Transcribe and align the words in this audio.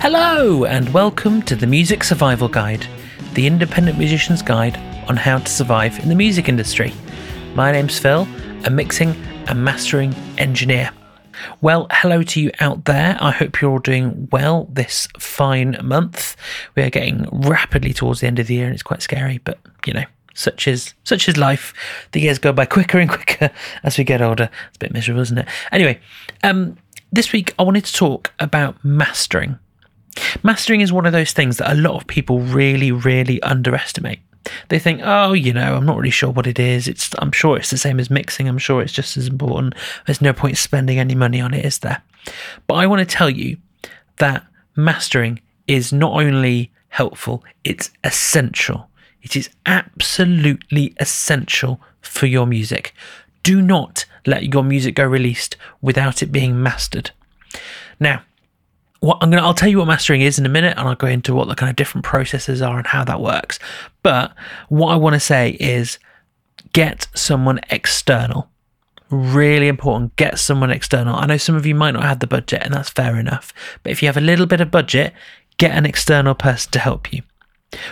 Hello, 0.00 0.64
and 0.64 0.88
welcome 0.94 1.42
to 1.42 1.56
the 1.56 1.66
Music 1.66 2.04
Survival 2.04 2.48
Guide, 2.48 2.86
the 3.34 3.48
independent 3.48 3.98
musician's 3.98 4.42
guide 4.42 4.76
on 5.08 5.16
how 5.16 5.38
to 5.38 5.50
survive 5.50 5.98
in 5.98 6.08
the 6.08 6.14
music 6.14 6.48
industry. 6.48 6.94
My 7.56 7.72
name's 7.72 7.98
Phil, 7.98 8.26
a 8.64 8.70
mixing 8.70 9.10
and 9.48 9.64
mastering 9.64 10.14
engineer. 10.38 10.92
Well, 11.60 11.88
hello 11.90 12.22
to 12.22 12.40
you 12.40 12.52
out 12.60 12.84
there. 12.84 13.18
I 13.20 13.32
hope 13.32 13.60
you're 13.60 13.72
all 13.72 13.80
doing 13.80 14.28
well 14.30 14.68
this 14.72 15.08
fine 15.18 15.76
month. 15.82 16.36
We 16.76 16.84
are 16.84 16.90
getting 16.90 17.26
rapidly 17.32 17.92
towards 17.92 18.20
the 18.20 18.28
end 18.28 18.38
of 18.38 18.46
the 18.46 18.54
year, 18.54 18.66
and 18.66 18.74
it's 18.74 18.84
quite 18.84 19.02
scary, 19.02 19.38
but 19.38 19.58
you 19.84 19.92
know, 19.92 20.04
such 20.32 20.68
is 20.68 20.94
such 21.02 21.28
is 21.28 21.36
life. 21.36 21.74
The 22.12 22.20
years 22.20 22.38
go 22.38 22.52
by 22.52 22.66
quicker 22.66 23.00
and 23.00 23.10
quicker 23.10 23.50
as 23.82 23.98
we 23.98 24.04
get 24.04 24.22
older. 24.22 24.48
It's 24.68 24.76
a 24.76 24.78
bit 24.78 24.92
miserable, 24.92 25.22
isn't 25.22 25.38
it? 25.38 25.48
Anyway, 25.72 25.98
um, 26.44 26.78
this 27.10 27.32
week 27.32 27.52
I 27.58 27.64
wanted 27.64 27.84
to 27.84 27.92
talk 27.92 28.32
about 28.38 28.82
mastering. 28.84 29.58
Mastering 30.42 30.80
is 30.80 30.92
one 30.92 31.06
of 31.06 31.12
those 31.12 31.32
things 31.32 31.58
that 31.58 31.72
a 31.72 31.80
lot 31.80 31.94
of 31.94 32.06
people 32.06 32.40
really, 32.40 32.92
really 32.92 33.42
underestimate. 33.42 34.20
They 34.68 34.78
think, 34.78 35.00
oh, 35.04 35.32
you 35.32 35.52
know, 35.52 35.76
I'm 35.76 35.86
not 35.86 35.96
really 35.96 36.10
sure 36.10 36.30
what 36.30 36.46
it 36.46 36.58
is. 36.58 36.88
It's, 36.88 37.10
I'm 37.18 37.32
sure 37.32 37.56
it's 37.56 37.70
the 37.70 37.76
same 37.76 38.00
as 38.00 38.10
mixing. 38.10 38.48
I'm 38.48 38.58
sure 38.58 38.80
it's 38.80 38.92
just 38.92 39.16
as 39.16 39.26
important. 39.26 39.74
There's 40.06 40.22
no 40.22 40.32
point 40.32 40.56
spending 40.56 40.98
any 40.98 41.14
money 41.14 41.40
on 41.40 41.54
it, 41.54 41.64
is 41.64 41.78
there? 41.80 42.02
But 42.66 42.74
I 42.74 42.86
want 42.86 43.00
to 43.00 43.16
tell 43.16 43.30
you 43.30 43.58
that 44.16 44.46
mastering 44.76 45.40
is 45.66 45.92
not 45.92 46.12
only 46.12 46.72
helpful, 46.88 47.44
it's 47.64 47.90
essential. 48.04 48.88
It 49.22 49.36
is 49.36 49.50
absolutely 49.66 50.94
essential 50.98 51.80
for 52.00 52.26
your 52.26 52.46
music. 52.46 52.94
Do 53.42 53.60
not 53.60 54.04
let 54.26 54.52
your 54.54 54.64
music 54.64 54.94
go 54.94 55.04
released 55.04 55.56
without 55.80 56.22
it 56.22 56.32
being 56.32 56.62
mastered. 56.62 57.10
Now, 58.00 58.22
what 59.00 59.18
I'm 59.20 59.30
gonna 59.30 59.42
I'll 59.42 59.54
tell 59.54 59.68
you 59.68 59.78
what 59.78 59.86
mastering 59.86 60.22
is 60.22 60.38
in 60.38 60.46
a 60.46 60.48
minute 60.48 60.76
and 60.76 60.88
I'll 60.88 60.94
go 60.94 61.06
into 61.06 61.34
what 61.34 61.48
the 61.48 61.54
kind 61.54 61.70
of 61.70 61.76
different 61.76 62.04
processes 62.04 62.60
are 62.60 62.78
and 62.78 62.86
how 62.86 63.04
that 63.04 63.20
works. 63.20 63.58
But 64.02 64.34
what 64.68 64.92
I 64.92 64.96
want 64.96 65.14
to 65.14 65.20
say 65.20 65.56
is 65.60 65.98
get 66.72 67.06
someone 67.14 67.60
external. 67.70 68.48
Really 69.10 69.68
important. 69.68 70.16
Get 70.16 70.38
someone 70.38 70.70
external. 70.70 71.14
I 71.14 71.26
know 71.26 71.36
some 71.36 71.54
of 71.54 71.64
you 71.64 71.74
might 71.74 71.92
not 71.92 72.02
have 72.02 72.20
the 72.20 72.26
budget 72.26 72.62
and 72.62 72.74
that's 72.74 72.90
fair 72.90 73.16
enough. 73.16 73.54
But 73.82 73.92
if 73.92 74.02
you 74.02 74.08
have 74.08 74.16
a 74.16 74.22
little 74.22 74.46
bit 74.46 74.60
of 74.60 74.70
budget, 74.70 75.14
get 75.56 75.72
an 75.72 75.86
external 75.86 76.34
person 76.34 76.72
to 76.72 76.78
help 76.78 77.12
you. 77.12 77.22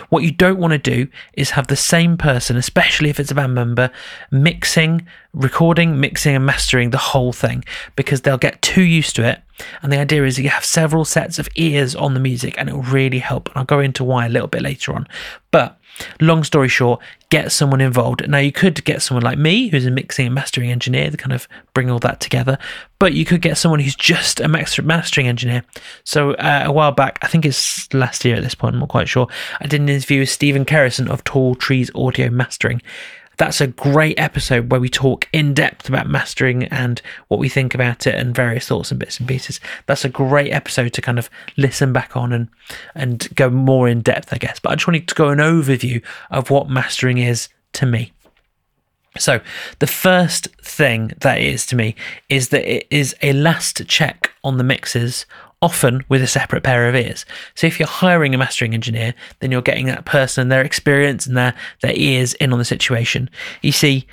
What 0.09 0.23
you 0.23 0.31
don't 0.31 0.57
want 0.57 0.71
to 0.71 0.77
do 0.77 1.07
is 1.33 1.51
have 1.51 1.67
the 1.67 1.75
same 1.75 2.17
person, 2.17 2.57
especially 2.57 3.09
if 3.09 3.19
it's 3.19 3.31
a 3.31 3.35
band 3.35 3.53
member, 3.53 3.91
mixing, 4.31 5.07
recording, 5.33 5.99
mixing, 5.99 6.35
and 6.35 6.45
mastering 6.45 6.89
the 6.89 6.97
whole 6.97 7.31
thing 7.31 7.63
because 7.95 8.21
they'll 8.21 8.37
get 8.37 8.61
too 8.61 8.81
used 8.81 9.15
to 9.17 9.27
it. 9.27 9.41
And 9.81 9.91
the 9.91 9.99
idea 9.99 10.23
is 10.23 10.39
you 10.39 10.49
have 10.49 10.65
several 10.65 11.05
sets 11.05 11.39
of 11.39 11.47
ears 11.55 11.95
on 11.95 12.13
the 12.13 12.19
music 12.19 12.55
and 12.57 12.69
it 12.69 12.73
will 12.73 12.83
really 12.83 13.19
help. 13.19 13.49
And 13.49 13.57
I'll 13.57 13.65
go 13.65 13.79
into 13.79 14.03
why 14.03 14.25
a 14.25 14.29
little 14.29 14.47
bit 14.47 14.61
later 14.61 14.93
on. 14.93 15.07
But 15.51 15.79
long 16.19 16.43
story 16.43 16.67
short, 16.67 17.01
get 17.29 17.51
someone 17.51 17.81
involved. 17.81 18.27
Now, 18.27 18.37
you 18.37 18.51
could 18.51 18.83
get 18.83 19.01
someone 19.01 19.23
like 19.23 19.37
me, 19.37 19.69
who's 19.69 19.85
a 19.85 19.91
mixing 19.91 20.25
and 20.27 20.35
mastering 20.35 20.71
engineer, 20.71 21.09
to 21.09 21.17
kind 21.17 21.33
of 21.33 21.47
bring 21.73 21.89
all 21.89 21.99
that 21.99 22.19
together, 22.19 22.57
but 22.99 23.13
you 23.13 23.25
could 23.25 23.41
get 23.41 23.57
someone 23.57 23.79
who's 23.79 23.95
just 23.95 24.39
a 24.39 24.47
mastering 24.47 25.27
engineer. 25.27 25.63
So, 26.03 26.33
uh, 26.33 26.63
a 26.65 26.71
while 26.71 26.91
back, 26.91 27.19
I 27.21 27.27
think 27.27 27.45
it's 27.45 27.91
last 27.93 28.23
year 28.25 28.35
at 28.35 28.43
this 28.43 28.55
point, 28.55 28.75
I'm 28.75 28.79
not 28.79 28.89
quite 28.89 29.09
sure, 29.09 29.27
I 29.59 29.67
did 29.67 29.81
an 29.81 29.89
interview 29.89 30.19
with 30.19 30.29
Stephen 30.29 30.65
Kerrison 30.65 31.09
of 31.09 31.23
Tall 31.23 31.55
Trees 31.55 31.89
Audio 31.95 32.29
Mastering. 32.29 32.81
That's 33.37 33.61
a 33.61 33.67
great 33.67 34.19
episode 34.19 34.71
where 34.71 34.79
we 34.79 34.89
talk 34.89 35.27
in 35.31 35.53
depth 35.53 35.87
about 35.87 36.09
mastering 36.09 36.63
and 36.65 37.01
what 37.27 37.39
we 37.39 37.49
think 37.49 37.75
about 37.75 38.07
it 38.07 38.15
and 38.15 38.35
various 38.35 38.67
thoughts 38.67 38.89
and 38.89 38.99
bits 38.99 39.19
and 39.19 39.27
pieces. 39.27 39.59
That's 39.85 40.03
a 40.03 40.09
great 40.09 40.51
episode 40.51 40.93
to 40.93 41.01
kind 41.01 41.19
of 41.19 41.29
listen 41.55 41.93
back 41.93 42.17
on 42.17 42.33
and 42.33 42.49
and 42.95 43.27
go 43.35 43.49
more 43.49 43.87
in 43.87 44.01
depth, 44.01 44.33
I 44.33 44.37
guess. 44.37 44.59
But 44.59 44.71
I 44.71 44.75
just 44.75 44.87
wanted 44.87 45.07
to 45.07 45.15
go 45.15 45.29
an 45.29 45.39
overview 45.39 46.03
of 46.31 46.49
what 46.49 46.69
mastering 46.69 47.19
is 47.19 47.49
to 47.73 47.85
me. 47.85 48.11
So, 49.19 49.41
the 49.79 49.87
first 49.87 50.47
thing 50.61 51.13
that 51.21 51.39
is 51.39 51.65
to 51.67 51.75
me 51.75 51.95
is 52.29 52.49
that 52.49 52.65
it 52.71 52.87
is 52.89 53.15
a 53.21 53.33
last 53.33 53.87
check 53.87 54.31
on 54.43 54.57
the 54.57 54.63
mixes 54.63 55.25
often 55.61 56.03
with 56.07 56.21
a 56.21 56.27
separate 56.27 56.63
pair 56.63 56.87
of 56.87 56.95
ears. 56.95 57.25
So 57.55 57.67
if 57.67 57.79
you're 57.79 57.87
hiring 57.87 58.35
a 58.35 58.37
mastering 58.37 58.73
engineer, 58.73 59.15
then 59.39 59.51
you're 59.51 59.61
getting 59.61 59.87
that 59.87 60.05
person 60.05 60.43
and 60.43 60.51
their 60.51 60.61
experience 60.61 61.25
and 61.25 61.35
their, 61.35 61.53
their 61.81 61.95
ears 61.95 62.33
in 62.35 62.53
on 62.53 62.59
the 62.59 62.65
situation. 62.65 63.29
You 63.61 63.71
see, 63.71 64.07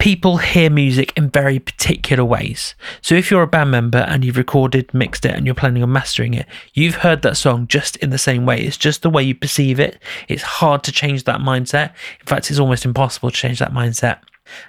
people 0.00 0.38
hear 0.38 0.70
music 0.70 1.12
in 1.16 1.30
very 1.30 1.58
particular 1.58 2.24
ways. 2.24 2.74
So 3.02 3.14
if 3.14 3.30
you're 3.30 3.42
a 3.42 3.46
band 3.46 3.70
member 3.70 3.98
and 3.98 4.24
you've 4.24 4.38
recorded, 4.38 4.92
mixed 4.92 5.24
it, 5.24 5.34
and 5.34 5.46
you're 5.46 5.54
planning 5.54 5.82
on 5.82 5.92
mastering 5.92 6.34
it, 6.34 6.46
you've 6.72 6.96
heard 6.96 7.22
that 7.22 7.36
song 7.36 7.68
just 7.68 7.96
in 7.96 8.10
the 8.10 8.18
same 8.18 8.46
way. 8.46 8.60
It's 8.60 8.78
just 8.78 9.02
the 9.02 9.10
way 9.10 9.22
you 9.22 9.34
perceive 9.34 9.78
it. 9.78 10.02
It's 10.26 10.42
hard 10.42 10.82
to 10.84 10.92
change 10.92 11.24
that 11.24 11.40
mindset. 11.40 11.92
In 12.18 12.26
fact, 12.26 12.50
it's 12.50 12.58
almost 12.58 12.84
impossible 12.84 13.30
to 13.30 13.36
change 13.36 13.58
that 13.60 13.72
mindset. 13.72 14.20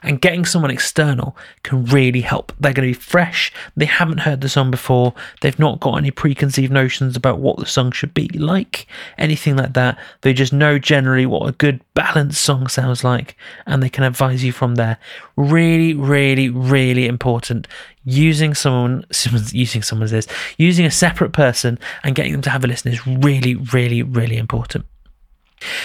And 0.04 0.22
getting 0.22 0.46
someone 0.46 0.72
external 0.72 1.36
can 1.64 1.86
really 1.86 2.22
help. 2.22 2.54
They're 2.60 2.74
going 2.74 2.88
to 2.92 2.98
be 2.98 3.02
fresh. 3.02 3.52
They 3.76 3.86
haven't 3.86 4.20
heard 4.20 4.42
the 4.42 4.50
song 4.50 4.72
before. 4.72 5.14
They've 5.42 5.58
not 5.58 5.80
got 5.80 5.98
any 5.98 6.12
preconceived 6.12 6.72
notions 6.72 7.16
about 7.16 7.40
what 7.40 7.58
the 7.58 7.66
song 7.66 7.92
should 7.92 8.14
be 8.14 8.28
like, 8.30 8.88
anything 9.18 9.56
like 9.56 9.74
that. 9.74 9.98
They 10.22 10.34
just 10.34 10.54
know 10.54 10.80
generally 10.80 11.26
what 11.26 11.48
a 11.48 11.54
good 11.54 11.82
balanced 11.94 12.42
song 12.42 12.68
sounds 12.68 13.04
like, 13.04 13.36
and 13.66 13.82
they 13.82 13.90
can 13.90 14.04
advise 14.04 14.44
you 14.44 14.52
from 14.52 14.76
there. 14.76 14.98
Really, 15.36 15.94
really, 15.94 16.50
really 16.50 17.08
important. 17.08 17.68
Using 18.04 18.54
someone, 18.54 19.06
using 19.52 19.82
someone's 19.82 20.12
this, 20.12 20.28
using 20.58 20.86
a 20.86 20.92
separate 20.92 21.34
person 21.34 21.80
and 22.04 22.16
getting 22.16 22.32
them 22.32 22.42
to 22.44 22.50
have 22.50 22.64
a 22.64 22.68
listen 22.68 22.92
is 22.92 23.06
really, 23.08 23.56
really, 23.56 24.04
really 24.04 24.38
important. 24.38 24.86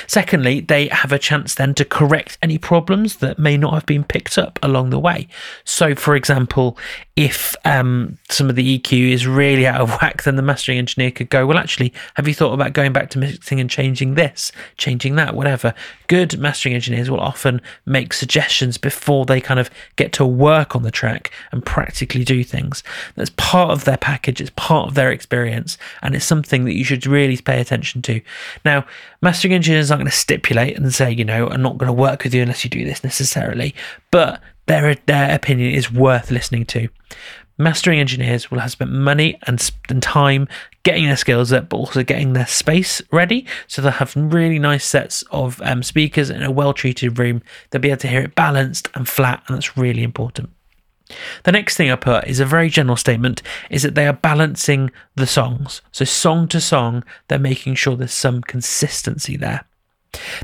Secondly, 0.07 0.61
they 0.61 0.89
have 0.89 1.13
a 1.13 1.19
chance 1.19 1.55
then 1.55 1.75
to 1.75 1.85
correct 1.85 2.39
any 2.43 2.59
problems 2.59 3.17
that 3.17 3.39
may 3.39 3.57
not 3.57 3.75
have 3.75 3.87
been 3.87 4.05
picked 4.05 4.39
up 4.39 4.59
along 4.63 4.91
the 4.91 4.99
way. 4.99 5.29
So, 5.65 5.95
for 5.95 6.17
example, 6.17 6.79
if 7.17 7.57
um, 7.65 8.19
some 8.29 8.51
of 8.51 8.57
the 8.57 8.79
EQ 8.79 9.13
is 9.13 9.27
really 9.27 9.67
out 9.67 9.81
of 9.81 9.91
whack, 10.03 10.23
then 10.23 10.37
the 10.37 10.43
mastering 10.43 10.79
engineer 10.79 11.11
could 11.11 11.31
go, 11.31 11.47
Well, 11.47 11.59
actually, 11.59 11.93
have 12.15 12.29
you 12.29 12.35
thought 12.35 12.53
about 12.53 12.73
going 12.73 12.93
back 12.93 13.11
to 13.11 13.19
mixing 13.19 13.59
and 13.61 13.71
changing 13.71 14.15
this, 14.15 14.53
changing 14.77 15.17
that, 15.17 15.35
whatever? 15.35 15.75
Good 16.09 16.39
mastering 16.39 16.75
engineers 16.75 17.11
will 17.11 17.21
often 17.21 17.61
make 17.85 18.13
suggestions 18.13 18.79
before 18.79 19.25
they 19.25 19.41
kind 19.41 19.59
of 19.59 19.71
get 19.97 20.13
to 20.15 20.27
work 20.27 20.77
on 20.77 20.83
the 20.83 20.91
track 20.91 21.31
and 21.53 21.65
practically 21.65 22.25
do 22.25 22.45
things. 22.45 22.83
That's 23.15 23.31
part 23.37 23.71
of 23.71 23.85
their 23.85 23.97
package, 23.97 24.41
it's 24.41 24.53
part 24.57 24.89
of 24.89 24.95
their 24.95 25.11
experience, 25.11 25.79
and 26.03 26.15
it's 26.15 26.25
something 26.25 26.65
that 26.65 26.75
you 26.75 26.85
should 26.85 27.07
really 27.07 27.37
pay 27.39 27.61
attention 27.61 28.03
to. 28.03 28.21
Now, 28.65 28.85
mastering 29.23 29.55
engineers 29.55 29.66
aren't 29.75 29.89
going 29.89 30.11
to 30.11 30.17
stipulate 30.17 30.77
and 30.77 30.93
say, 30.93 31.11
you 31.11 31.25
know, 31.25 31.49
I'm 31.49 31.63
not 31.63 31.79
going 31.79 31.89
to 31.89 31.93
work 31.93 32.25
with 32.25 32.35
you 32.35 32.43
unless 32.43 32.65
you 32.65 32.71
do 32.71 32.85
this 32.85 33.05
necessarily, 33.05 33.75
but 34.11 34.41
their 34.67 34.95
their 35.07 35.35
opinion 35.35 35.75
is 35.75 35.93
worth 35.93 36.31
listening 36.31 36.67
to. 36.67 36.89
Mastering 37.59 37.99
engineers 37.99 38.51
will 38.51 38.59
have 38.59 38.73
spent 38.73 38.93
money 38.93 39.39
and, 39.47 39.71
and 39.89 40.03
time 40.03 40.47
getting 40.83 41.07
their 41.07 41.17
skills 41.17 41.55
up, 41.55 41.71
but 41.71 41.79
also 41.79 42.03
getting 42.03 42.35
their 42.35 42.47
space 42.47 43.01
ready. 43.11 43.47
So 43.67 43.81
they'll 43.81 43.93
have 43.93 44.15
really 44.15 44.59
nice 44.59 44.85
sets 44.85 45.23
of 45.31 45.63
um, 45.63 45.83
speakers 45.83 46.29
in 46.29 46.43
a 46.43 46.51
well 46.51 46.75
treated 46.75 47.19
room. 47.19 47.43
They'll 47.71 47.81
be 47.81 47.89
able 47.89 48.01
to 48.01 48.09
hear 48.09 48.21
it 48.21 48.35
balanced 48.35 48.91
and 48.95 49.09
flat, 49.09 49.43
and 49.49 49.57
that's 49.57 49.77
really 49.77 50.03
important. 50.03 50.51
The 51.45 51.53
next 51.53 51.77
thing 51.77 51.91
I 51.91 51.97
put 51.97 52.27
is 52.27 52.41
a 52.41 52.45
very 52.45 52.69
general 52.69 52.97
statement 52.97 53.43
is 53.71 53.83
that 53.83 53.95
they 53.95 54.07
are 54.07 54.13
balancing 54.13 54.91
the 55.15 55.27
songs. 55.27 55.83
So, 55.93 56.05
song 56.05 56.49
to 56.49 56.61
song, 56.61 57.05
they're 57.29 57.39
making 57.39 57.77
sure 57.77 57.97
there's 57.97 58.13
some 58.13 58.43
consistency 58.43 59.37
there. 59.37 59.65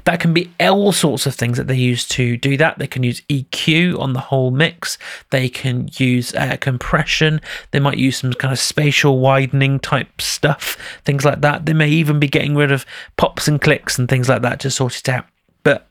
That 0.05 0.21
can 0.21 0.35
be 0.35 0.53
all 0.61 0.93
sorts 0.93 1.27
of 1.27 1.35
things 1.35 1.57
that 1.57 1.67
they 1.67 1.77
use 1.77 2.07
to 2.09 2.37
do 2.37 2.57
that. 2.57 2.79
They 2.79 2.87
can 2.87 3.03
use 3.03 3.23
EQ 3.23 3.99
on 3.99 4.13
the 4.13 4.21
whole 4.21 4.51
mix. 4.51 4.99
They 5.31 5.49
can 5.49 5.89
use 5.95 6.35
uh, 6.35 6.57
compression. 6.61 7.41
They 7.71 7.81
might 7.81 7.99
use 7.99 8.19
some 8.19 8.33
kind 8.35 8.53
of 8.53 8.59
spatial 8.59 9.19
widening 9.19 9.81
type 9.81 10.21
stuff, 10.21 10.77
things 11.05 11.25
like 11.25 11.41
that. 11.41 11.67
They 11.67 11.73
may 11.73 11.89
even 11.89 12.19
be 12.19 12.29
getting 12.29 12.55
rid 12.55 12.73
of 12.73 12.87
pops 13.17 13.49
and 13.49 13.61
clicks 13.61 13.99
and 13.99 14.09
things 14.09 14.29
like 14.29 14.43
that 14.43 14.61
to 14.61 14.71
sort 14.71 14.99
it 14.99 15.09
out. 15.09 15.27
But 15.63 15.89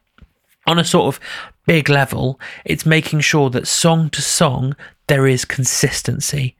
on 0.67 0.77
a 0.77 0.85
sort 0.85 1.15
of 1.15 1.19
big 1.65 1.89
level, 1.89 2.39
it's 2.65 2.85
making 2.85 3.21
sure 3.21 3.49
that 3.49 3.67
song 3.67 4.09
to 4.11 4.21
song 4.21 4.75
there 5.07 5.27
is 5.27 5.45
consistency. 5.45 6.55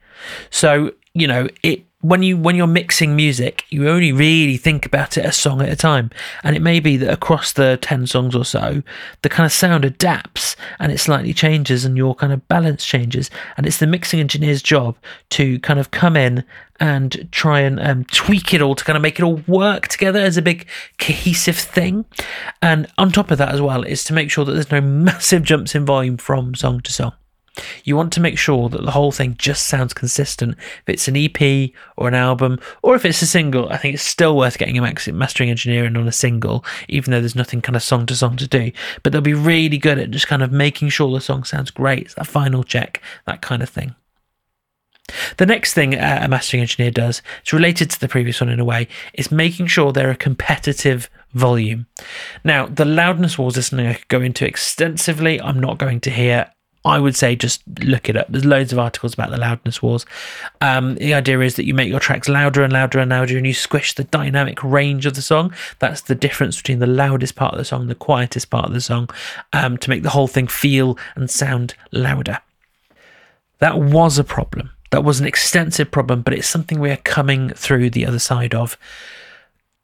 So, 0.50 0.92
you 1.13 1.27
know, 1.27 1.48
it 1.63 1.86
when 2.01 2.24
you 2.24 2.38
when 2.38 2.56
you're 2.56 2.68
mixing 2.68 3.15
music, 3.15 3.65
you 3.69 3.88
only 3.88 4.12
really 4.12 4.57
think 4.57 4.86
about 4.86 5.18
it 5.18 5.25
a 5.25 5.31
song 5.31 5.62
at 5.62 5.69
a 5.69 5.75
time, 5.75 6.09
and 6.44 6.56
it 6.56 6.62
may 6.62 6.80
be 6.80 6.98
that 6.98 7.12
across 7.12 7.53
the 7.53 7.77
ten 7.81 8.07
songs 8.07 8.36
or 8.36 8.44
so, 8.44 8.83
the 9.21 9.30
kind 9.30 9.45
of 9.45 9.51
sound 9.51 9.86
adapts 9.86 10.56
and 10.80 10.92
it 10.92 11.00
slightly 11.00 11.33
changes, 11.33 11.86
and 11.86 11.98
your 11.98 12.15
kind 12.15 12.33
of 12.33 12.48
balance 12.48 12.86
changes, 12.86 13.30
and 13.57 13.65
it's 13.65 13.77
the 13.77 13.88
mixing 13.88 14.19
engineer's 14.19 14.62
job 14.62 14.98
to 15.30 15.59
kind 15.59 15.80
of 15.80 15.92
come 15.92 16.18
in 16.18 16.44
and 16.80 17.30
try 17.31 17.59
and 17.59 17.80
um, 17.80 18.03
tweak 18.06 18.56
it 18.56 18.62
all 18.62 18.74
to 18.74 18.83
kind 18.83 18.98
of 18.98 19.03
make 19.03 19.19
it 19.19 19.24
all 19.24 19.36
work 19.48 19.88
together 19.88 20.19
as 20.19 20.36
a 20.36 20.42
big 20.42 20.65
cohesive 20.98 21.57
thing. 21.57 22.06
And 22.59 22.88
on 22.98 23.12
top 23.12 23.30
of 23.30 23.38
that, 23.38 23.53
as 23.53 23.62
well, 23.62 23.83
is 23.83 24.03
to 24.06 24.13
make 24.13 24.31
sure 24.31 24.45
that 24.45 24.53
there's 24.53 24.71
no 24.71 24.81
massive 24.81 25.44
jumps 25.44 25.75
in 25.75 25.86
volume 25.86 26.18
from 26.18 26.56
song 26.56 26.81
to 26.81 26.92
song. 26.92 27.13
You 27.83 27.98
want 27.98 28.13
to 28.13 28.21
make 28.21 28.38
sure 28.38 28.69
that 28.69 28.83
the 28.83 28.92
whole 28.92 29.12
thing 29.12 29.36
just 29.38 29.68
sounds 29.68 29.94
consistent. 29.94 30.56
If 30.57 30.83
it's 30.88 31.07
an 31.07 31.18
EP 31.18 31.71
or 31.98 32.07
an 32.07 32.13
album, 32.13 32.59
or 32.81 32.95
if 32.95 33.03
it's 33.03 33.21
a 33.21 33.27
single, 33.27 33.69
I 33.69 33.77
think 33.77 33.94
it's 33.94 34.03
still 34.03 34.38
worth 34.38 34.57
getting 34.57 34.77
a 34.77 35.12
mastering 35.13 35.50
engineer 35.50 35.86
in 35.86 35.98
on 35.98 36.07
a 36.07 36.13
single, 36.13 36.63
even 36.88 37.12
though 37.12 37.19
there's 37.19 37.36
nothing 37.36 37.62
kind 37.62 37.75
of 37.75 37.83
song 37.83 38.06
to 38.06 38.15
song 38.15 38.38
to 38.38 38.48
do. 38.48 38.71
But 39.03 39.12
they'll 39.12 39.21
be 39.21 39.33
really 39.33 39.77
good 39.77 40.00
at 40.00 40.12
just 40.12 40.27
kind 40.27 40.44
of 40.44 40.51
making 40.51 40.89
sure 40.89 41.12
the 41.12 41.21
song 41.21 41.44
sounds 41.44 41.71
great. 41.71 42.03
It's 42.03 42.13
that 42.15 42.27
final 42.27 42.63
check, 42.63 43.01
that 43.25 43.42
kind 43.42 43.62
of 43.62 43.69
thing. 43.69 43.95
The 45.38 45.45
next 45.45 45.74
thing 45.74 45.95
uh, 45.95 46.19
a 46.24 46.27
mastering 46.30 46.62
engineer 46.62 46.92
does, 46.92 47.21
it's 47.42 47.51
related 47.51 47.89
to 47.92 48.00
the 48.00 48.07
previous 48.07 48.39
one 48.39 48.50
in 48.50 48.62
a 48.62 48.65
way, 48.65 48.88
is 49.13 49.31
making 49.31 49.68
sure 49.68 49.92
they're 49.92 50.12
a 50.12 50.15
competitive 50.15 51.09
volume. 51.33 51.88
Now, 52.45 52.68
the 52.68 52.86
loudness 52.86 53.38
wars 53.38 53.57
is 53.57 53.68
something 53.68 53.88
I 53.88 53.95
could 53.95 54.07
go 54.07 54.21
into 54.21 54.48
extensively. 54.48 55.42
I'm 55.42 55.59
not 55.59 55.77
going 55.77 56.00
to 56.01 56.09
here. 56.09 56.51
I 56.83 56.99
would 56.99 57.15
say 57.15 57.35
just 57.35 57.61
look 57.83 58.09
it 58.09 58.17
up. 58.17 58.27
There's 58.29 58.45
loads 58.45 58.73
of 58.73 58.79
articles 58.79 59.13
about 59.13 59.29
the 59.29 59.37
loudness 59.37 59.81
wars. 59.81 60.05
Um, 60.61 60.95
the 60.95 61.13
idea 61.13 61.39
is 61.41 61.55
that 61.55 61.65
you 61.65 61.73
make 61.73 61.89
your 61.89 61.99
tracks 61.99 62.27
louder 62.27 62.63
and 62.63 62.73
louder 62.73 62.99
and 62.99 63.11
louder, 63.11 63.37
and 63.37 63.45
you 63.45 63.53
squish 63.53 63.93
the 63.93 64.05
dynamic 64.05 64.63
range 64.63 65.05
of 65.05 65.13
the 65.13 65.21
song. 65.21 65.53
That's 65.79 66.01
the 66.01 66.15
difference 66.15 66.57
between 66.57 66.79
the 66.79 66.87
loudest 66.87 67.35
part 67.35 67.53
of 67.53 67.59
the 67.59 67.65
song 67.65 67.81
and 67.81 67.89
the 67.89 67.95
quietest 67.95 68.49
part 68.49 68.65
of 68.65 68.73
the 68.73 68.81
song 68.81 69.09
um, 69.53 69.77
to 69.77 69.89
make 69.89 70.03
the 70.03 70.09
whole 70.09 70.27
thing 70.27 70.47
feel 70.47 70.97
and 71.15 71.29
sound 71.29 71.75
louder. 71.91 72.39
That 73.59 73.79
was 73.79 74.17
a 74.17 74.23
problem 74.23 74.71
that 74.91 75.03
was 75.03 75.19
an 75.19 75.25
extensive 75.25 75.89
problem, 75.89 76.21
but 76.21 76.33
it's 76.33 76.47
something 76.47 76.79
we 76.79 76.91
are 76.91 76.97
coming 76.97 77.49
through 77.49 77.89
the 77.89 78.05
other 78.05 78.19
side 78.19 78.53
of. 78.53 78.77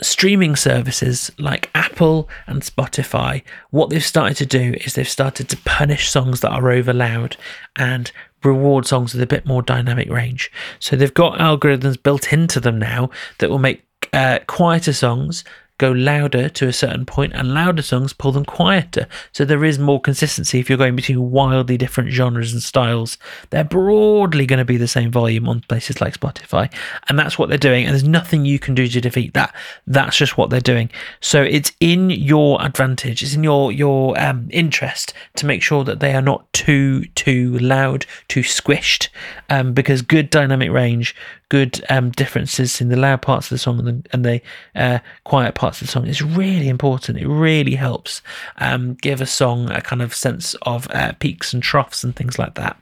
Streaming 0.01 0.55
services 0.55 1.31
like 1.39 1.71
Apple 1.73 2.29
and 2.45 2.61
Spotify, 2.61 3.41
what 3.71 3.89
they've 3.89 4.03
started 4.03 4.37
to 4.37 4.45
do 4.45 4.75
is 4.81 4.93
they've 4.93 5.09
started 5.09 5.49
to 5.49 5.57
punish 5.57 6.09
songs 6.09 6.41
that 6.41 6.51
are 6.51 6.71
over 6.71 6.93
loud 6.93 7.35
and 7.75 8.11
reward 8.43 8.85
songs 8.85 9.13
with 9.13 9.23
a 9.23 9.27
bit 9.27 9.45
more 9.45 9.63
dynamic 9.63 10.09
range. 10.09 10.51
So 10.79 10.95
they've 10.95 11.13
got 11.13 11.39
algorithms 11.39 12.01
built 12.01 12.31
into 12.31 12.59
them 12.59 12.77
now 12.77 13.09
that 13.39 13.49
will 13.49 13.57
make 13.57 13.83
uh, 14.13 14.39
quieter 14.45 14.93
songs 14.93 15.43
go 15.77 15.91
louder 15.91 16.49
to 16.49 16.67
a 16.67 16.73
certain 16.73 17.05
point 17.05 17.33
and 17.33 17.53
louder 17.53 17.81
songs 17.81 18.13
pull 18.13 18.31
them 18.31 18.45
quieter. 18.45 19.07
So 19.31 19.45
there 19.45 19.63
is 19.63 19.77
more 19.77 20.01
consistency 20.01 20.59
if 20.59 20.69
you're 20.69 20.77
going 20.77 20.95
between 20.95 21.31
wildly 21.31 21.77
different 21.77 22.11
genres 22.11 22.53
and 22.53 22.61
styles. 22.61 23.17
They're 23.49 23.63
broadly 23.63 24.45
going 24.45 24.59
to 24.59 24.65
be 24.65 24.77
the 24.77 24.87
same 24.87 25.11
volume 25.11 25.47
on 25.47 25.61
places 25.61 26.01
like 26.01 26.19
Spotify. 26.19 26.73
And 27.09 27.17
that's 27.17 27.37
what 27.37 27.49
they're 27.49 27.57
doing. 27.57 27.85
And 27.85 27.93
there's 27.93 28.03
nothing 28.03 28.45
you 28.45 28.59
can 28.59 28.75
do 28.75 28.87
to 28.87 29.01
defeat 29.01 29.33
that. 29.33 29.55
That's 29.85 30.17
just 30.17 30.37
what 30.37 30.49
they're 30.49 30.59
doing. 30.59 30.89
So 31.19 31.43
it's 31.43 31.71
in 31.79 32.09
your 32.09 32.63
advantage, 32.63 33.21
it's 33.21 33.35
in 33.35 33.43
your, 33.43 33.71
your 33.71 34.19
um, 34.19 34.47
interest 34.51 35.13
to 35.35 35.45
make 35.45 35.61
sure 35.61 35.83
that 35.83 35.99
they 35.99 36.13
are 36.13 36.21
not 36.21 36.51
too, 36.53 37.05
too 37.15 37.57
loud, 37.59 38.05
too 38.27 38.41
squished, 38.41 39.09
um, 39.49 39.73
because 39.73 40.01
good 40.01 40.29
dynamic 40.29 40.71
range 40.71 41.15
good 41.49 41.83
um, 41.89 42.11
differences 42.11 42.81
in 42.81 42.89
the 42.89 42.97
loud 42.97 43.21
parts 43.21 43.47
of 43.47 43.49
the 43.51 43.57
song 43.57 43.79
and 43.79 43.87
the, 43.87 44.09
and 44.11 44.25
the 44.25 44.41
uh, 44.75 44.99
quiet 45.23 45.55
parts 45.55 45.66
of 45.73 45.79
the 45.79 45.87
song 45.87 46.07
is 46.07 46.21
really 46.21 46.67
important. 46.67 47.17
It 47.17 47.27
really 47.27 47.75
helps 47.75 48.21
um, 48.57 48.95
give 48.95 49.21
a 49.21 49.25
song 49.25 49.69
a 49.69 49.81
kind 49.81 50.01
of 50.01 50.13
sense 50.15 50.55
of 50.63 50.89
uh, 50.91 51.13
peaks 51.19 51.53
and 51.53 51.61
troughs 51.61 52.03
and 52.03 52.15
things 52.15 52.39
like 52.39 52.55
that. 52.55 52.77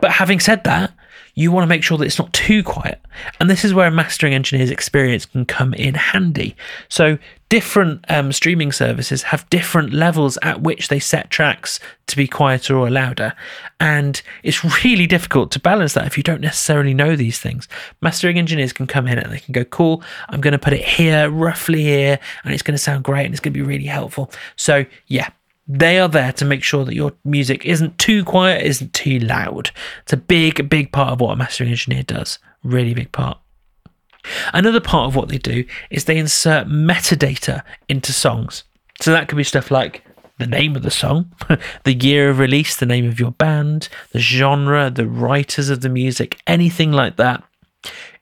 But 0.00 0.12
having 0.12 0.40
said 0.40 0.64
that, 0.64 0.92
you 1.38 1.52
want 1.52 1.62
to 1.62 1.68
make 1.68 1.84
sure 1.84 1.98
that 1.98 2.06
it's 2.06 2.18
not 2.18 2.32
too 2.32 2.62
quiet. 2.62 2.98
And 3.38 3.48
this 3.48 3.62
is 3.62 3.74
where 3.74 3.86
a 3.86 3.90
mastering 3.90 4.32
engineer's 4.32 4.70
experience 4.70 5.26
can 5.26 5.44
come 5.44 5.74
in 5.74 5.94
handy. 5.94 6.56
So, 6.88 7.18
different 7.50 8.04
um, 8.08 8.32
streaming 8.32 8.72
services 8.72 9.22
have 9.22 9.48
different 9.50 9.92
levels 9.92 10.38
at 10.42 10.62
which 10.62 10.88
they 10.88 10.98
set 10.98 11.30
tracks 11.30 11.78
to 12.06 12.16
be 12.16 12.26
quieter 12.26 12.76
or 12.76 12.90
louder. 12.90 13.34
And 13.78 14.20
it's 14.42 14.64
really 14.84 15.06
difficult 15.06 15.50
to 15.52 15.60
balance 15.60 15.92
that 15.92 16.06
if 16.06 16.16
you 16.16 16.22
don't 16.22 16.40
necessarily 16.40 16.94
know 16.94 17.14
these 17.14 17.38
things. 17.38 17.68
Mastering 18.00 18.38
engineers 18.38 18.72
can 18.72 18.86
come 18.86 19.06
in 19.06 19.18
and 19.18 19.30
they 19.30 19.40
can 19.40 19.52
go, 19.52 19.64
cool, 19.64 20.02
I'm 20.30 20.40
going 20.40 20.52
to 20.52 20.58
put 20.58 20.72
it 20.72 20.82
here, 20.82 21.30
roughly 21.30 21.82
here, 21.82 22.18
and 22.44 22.54
it's 22.54 22.62
going 22.62 22.74
to 22.74 22.82
sound 22.82 23.04
great 23.04 23.26
and 23.26 23.34
it's 23.34 23.40
going 23.40 23.52
to 23.52 23.58
be 23.58 23.66
really 23.66 23.86
helpful. 23.86 24.30
So, 24.56 24.86
yeah, 25.06 25.28
they 25.68 25.98
are 25.98 26.08
there 26.08 26.32
to 26.32 26.44
make 26.44 26.62
sure 26.62 26.84
that 26.84 26.94
your 26.94 27.12
music 27.24 27.64
isn't 27.64 27.98
too 27.98 28.24
quiet, 28.24 28.64
isn't 28.64 28.92
too 28.92 29.18
loud. 29.18 29.70
It's 30.02 30.12
a 30.12 30.16
big, 30.16 30.68
big 30.68 30.92
part 30.92 31.12
of 31.12 31.20
what 31.20 31.32
a 31.32 31.36
mastering 31.36 31.70
engineer 31.70 32.04
does. 32.04 32.38
Really 32.62 32.94
big 32.94 33.12
part. 33.12 33.38
Another 34.52 34.80
part 34.80 35.08
of 35.08 35.16
what 35.16 35.28
they 35.28 35.38
do 35.38 35.64
is 35.90 36.04
they 36.04 36.18
insert 36.18 36.68
metadata 36.68 37.62
into 37.88 38.12
songs. 38.12 38.64
So 39.00 39.12
that 39.12 39.28
could 39.28 39.36
be 39.36 39.44
stuff 39.44 39.70
like 39.70 40.04
the 40.38 40.46
name 40.46 40.76
of 40.76 40.82
the 40.82 40.90
song, 40.90 41.32
the 41.84 41.94
year 41.94 42.30
of 42.30 42.38
release, 42.38 42.76
the 42.76 42.86
name 42.86 43.06
of 43.06 43.18
your 43.18 43.30
band, 43.32 43.88
the 44.12 44.18
genre, 44.18 44.90
the 44.90 45.06
writers 45.06 45.70
of 45.70 45.80
the 45.80 45.88
music, 45.88 46.40
anything 46.46 46.92
like 46.92 47.16
that 47.16 47.42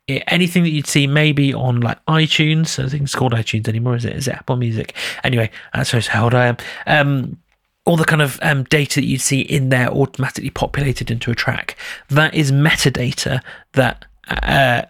anything 0.08 0.62
that 0.64 0.70
you'd 0.70 0.86
see 0.86 1.06
maybe 1.06 1.54
on 1.54 1.80
like 1.80 2.04
iTunes. 2.06 2.82
I 2.82 2.88
think 2.88 3.04
it's 3.04 3.14
called 3.14 3.32
iTunes 3.32 3.68
anymore, 3.68 3.96
is 3.96 4.04
it? 4.04 4.16
Is 4.16 4.28
it 4.28 4.34
Apple 4.34 4.56
Music? 4.56 4.94
Anyway, 5.22 5.50
that's 5.72 5.90
how 6.06 6.24
old 6.24 6.34
I 6.34 6.46
am. 6.46 6.56
Um, 6.86 7.38
all 7.86 7.96
the 7.96 8.04
kind 8.04 8.22
of 8.22 8.38
um, 8.42 8.64
data 8.64 9.00
that 9.00 9.06
you'd 9.06 9.20
see 9.20 9.40
in 9.40 9.68
there 9.68 9.88
automatically 9.90 10.50
populated 10.50 11.10
into 11.10 11.30
a 11.30 11.34
track. 11.34 11.76
That 12.08 12.34
is 12.34 12.50
metadata 12.50 13.42
that 13.72 14.06
uh, 14.28 14.82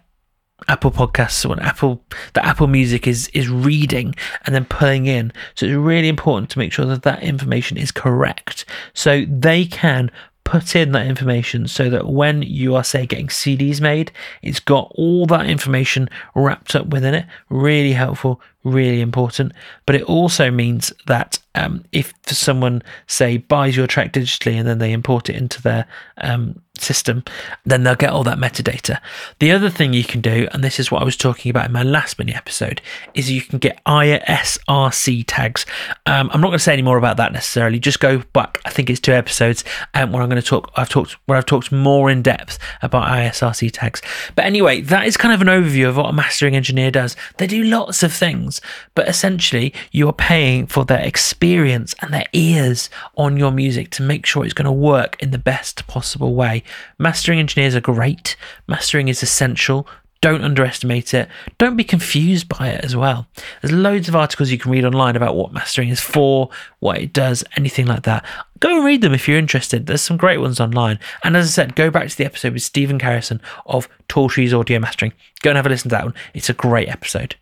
Apple 0.67 0.91
Podcasts 0.91 1.47
or 1.47 1.61
Apple 1.61 2.01
that 2.33 2.45
Apple 2.45 2.67
Music 2.67 3.07
is 3.07 3.27
is 3.29 3.49
reading 3.49 4.15
and 4.45 4.55
then 4.55 4.65
pulling 4.65 5.07
in. 5.07 5.33
So 5.55 5.65
it's 5.65 5.75
really 5.75 6.07
important 6.07 6.49
to 6.51 6.59
make 6.59 6.71
sure 6.71 6.85
that 6.85 7.03
that 7.03 7.23
information 7.23 7.77
is 7.77 7.91
correct, 7.91 8.65
so 8.93 9.25
they 9.27 9.65
can 9.65 10.09
put 10.45 10.75
in 10.75 10.93
that 10.93 11.07
information 11.07 11.67
so 11.67 11.89
that 11.89 12.07
when 12.07 12.41
you 12.41 12.75
are, 12.75 12.83
say, 12.83 13.05
getting 13.05 13.27
CDs 13.27 13.81
made, 13.81 14.11
it's 14.41 14.61
got 14.61 14.91
all 14.95 15.25
that 15.25 15.47
information 15.47 16.07
wrapped 16.33 16.75
up 16.75 16.87
within 16.87 17.13
it. 17.13 17.25
Really 17.49 17.91
helpful, 17.91 18.39
really 18.65 18.99
important. 18.99 19.53
But 19.85 19.95
it 19.95 20.03
also 20.03 20.51
means 20.51 20.91
that 21.07 21.39
um, 21.55 21.85
if 21.93 22.13
someone, 22.25 22.83
say, 23.07 23.37
buys 23.37 23.77
your 23.77 23.87
track 23.87 24.11
digitally 24.11 24.55
and 24.55 24.67
then 24.67 24.79
they 24.79 24.91
import 24.91 25.29
it 25.29 25.37
into 25.37 25.61
their 25.61 25.87
um, 26.17 26.61
system, 26.77 27.23
then 27.65 27.83
they'll 27.83 27.95
get 27.95 28.09
all 28.09 28.23
that 28.23 28.37
metadata. 28.37 28.99
The 29.39 29.51
other 29.51 29.69
thing 29.69 29.93
you 29.93 30.03
can 30.03 30.21
do, 30.21 30.47
and 30.51 30.63
this 30.63 30.79
is 30.79 30.91
what 30.91 31.01
I 31.01 31.05
was 31.05 31.15
talking 31.15 31.49
about 31.49 31.67
in 31.67 31.71
my 31.71 31.83
last 31.83 32.19
mini 32.19 32.33
episode, 32.33 32.81
is 33.13 33.31
you 33.31 33.41
can 33.41 33.59
get 33.59 33.81
ISRC 33.85 35.23
tags. 35.27 35.65
Um, 36.05 36.29
I'm 36.33 36.41
not 36.41 36.47
going 36.47 36.57
to 36.57 36.63
say 36.63 36.73
any 36.73 36.81
more 36.81 36.97
about 36.97 37.17
that 37.17 37.31
necessarily. 37.31 37.79
Just 37.79 37.99
go 37.99 38.19
back. 38.33 38.59
I 38.65 38.69
think 38.69 38.89
it's 38.89 38.99
two 38.99 39.13
episodes 39.13 39.63
um, 39.93 40.11
where 40.11 40.21
I'm 40.21 40.29
going 40.29 40.41
to 40.41 40.47
talk. 40.47 40.71
I've 40.75 40.89
talked 40.89 41.15
where 41.25 41.37
I've 41.37 41.45
talked 41.45 41.71
more 41.71 42.09
in 42.09 42.21
depth 42.21 42.59
about 42.81 43.07
ISRC 43.07 43.71
tags. 43.71 44.01
But 44.35 44.45
anyway, 44.45 44.81
that 44.81 45.07
is 45.07 45.17
kind 45.17 45.33
of 45.33 45.41
an 45.41 45.47
overview 45.47 45.87
of 45.87 45.97
what 45.97 46.09
a 46.09 46.13
mastering 46.13 46.55
engineer 46.55 46.91
does. 46.91 47.15
They 47.37 47.47
do 47.47 47.63
lots 47.63 48.03
of 48.03 48.11
things, 48.11 48.54
but 48.93 49.07
essentially 49.07 49.73
you 49.91 50.07
are 50.07 50.13
paying 50.13 50.67
for 50.67 50.85
their 50.85 51.01
experience 51.01 51.95
and 52.01 52.13
their 52.13 52.25
ears 52.33 52.89
on 53.17 53.37
your 53.37 53.51
music 53.51 53.89
to 53.91 54.03
make 54.03 54.25
sure 54.25 54.43
it's 54.43 54.53
going 54.53 54.65
to 54.65 54.71
work 54.71 55.21
in 55.21 55.31
the 55.31 55.37
best 55.37 55.85
possible 55.87 56.35
way. 56.35 56.63
Mastering 56.97 57.39
engineers 57.39 57.75
are 57.75 57.81
great, 57.81 58.35
mastering 58.67 59.07
is 59.07 59.23
essential. 59.23 59.87
Don't 60.21 60.43
underestimate 60.43 61.13
it. 61.13 61.29
Don't 61.59 61.75
be 61.75 61.83
confused 61.83 62.49
by 62.49 62.69
it 62.69 62.83
as 62.83 62.95
well. 62.95 63.27
There's 63.61 63.71
loads 63.71 64.07
of 64.07 64.15
articles 64.15 64.49
you 64.49 64.57
can 64.57 64.71
read 64.71 64.83
online 64.83 65.15
about 65.15 65.35
what 65.35 65.53
mastering 65.53 65.89
is 65.89 65.99
for, 65.99 66.49
what 66.79 66.97
it 66.97 67.13
does, 67.13 67.43
anything 67.57 67.85
like 67.85 68.03
that. 68.03 68.25
Go 68.59 68.83
read 68.83 69.01
them 69.01 69.13
if 69.13 69.27
you're 69.27 69.37
interested. 69.37 69.85
There's 69.85 70.01
some 70.01 70.17
great 70.17 70.39
ones 70.39 70.59
online. 70.59 70.97
And 71.23 71.37
as 71.37 71.45
I 71.45 71.49
said, 71.49 71.75
go 71.75 71.91
back 71.91 72.09
to 72.09 72.17
the 72.17 72.25
episode 72.25 72.53
with 72.53 72.63
Stephen 72.63 72.97
Carrison 72.97 73.39
of 73.67 73.87
Tall 74.07 74.27
Trees 74.27 74.51
Audio 74.51 74.79
Mastering. 74.79 75.13
Go 75.43 75.51
and 75.51 75.57
have 75.57 75.67
a 75.67 75.69
listen 75.69 75.89
to 75.89 75.95
that 75.95 76.05
one. 76.05 76.15
It's 76.33 76.49
a 76.49 76.53
great 76.53 76.89
episode. 76.89 77.35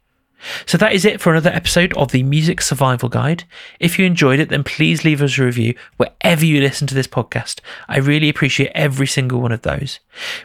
So 0.66 0.78
that 0.78 0.94
is 0.94 1.06
it 1.06 1.22
for 1.22 1.32
another 1.32 1.50
episode 1.52 1.94
of 1.94 2.12
the 2.12 2.24
Music 2.24 2.62
Survival 2.62 3.10
Guide. 3.10 3.44
If 3.80 3.98
you 3.98 4.06
enjoyed 4.06 4.40
it, 4.40 4.50
then 4.50 4.64
please 4.64 5.04
leave 5.04 5.22
us 5.22 5.38
a 5.38 5.46
review 5.46 5.76
wherever 5.98 6.46
you 6.46 6.62
listen 6.62 6.88
to 6.88 6.96
this 6.96 7.08
podcast. 7.08 7.60
I 7.88 7.98
really 7.98 8.30
appreciate 8.30 8.72
every 8.76 9.08
single 9.08 9.42
one 9.42 9.52
of 9.52 9.62
those. 9.62 10.00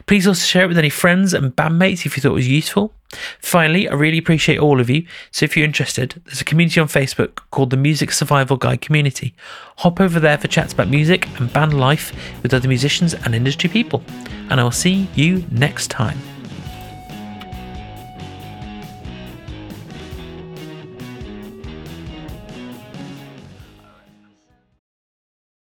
Please 0.05 0.27
also 0.27 0.45
share 0.45 0.65
it 0.65 0.67
with 0.67 0.77
any 0.77 0.89
friends 0.89 1.33
and 1.33 1.55
bandmates 1.55 2.05
if 2.05 2.15
you 2.15 2.21
thought 2.21 2.31
it 2.31 2.33
was 2.33 2.47
useful. 2.47 2.93
Finally, 3.39 3.89
I 3.89 3.93
really 3.93 4.17
appreciate 4.17 4.59
all 4.59 4.79
of 4.79 4.89
you. 4.89 5.05
So 5.31 5.43
if 5.43 5.57
you're 5.57 5.65
interested, 5.65 6.21
there's 6.25 6.41
a 6.41 6.45
community 6.45 6.79
on 6.79 6.87
Facebook 6.87 7.39
called 7.51 7.71
the 7.71 7.77
Music 7.77 8.11
Survival 8.11 8.57
Guide 8.57 8.81
Community. 8.81 9.33
Hop 9.77 9.99
over 9.99 10.19
there 10.19 10.37
for 10.37 10.47
chats 10.47 10.73
about 10.73 10.89
music 10.89 11.27
and 11.39 11.51
band 11.51 11.79
life 11.79 12.13
with 12.43 12.53
other 12.53 12.67
musicians 12.67 13.13
and 13.13 13.33
industry 13.33 13.69
people. 13.69 14.03
And 14.49 14.59
I'll 14.59 14.71
see 14.71 15.07
you 15.15 15.43
next 15.51 15.89
time. 15.89 16.38